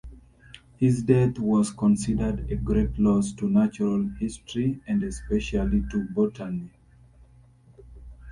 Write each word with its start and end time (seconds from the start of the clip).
His 0.77 1.03
death 1.03 1.37
was 1.37 1.69
considered 1.69 2.51
a 2.51 2.55
great 2.55 2.97
loss 2.97 3.33
to 3.33 3.47
natural 3.47 4.09
history, 4.19 4.81
and 4.87 5.03
especially 5.03 5.83
to 5.91 6.05
botany. 6.09 6.71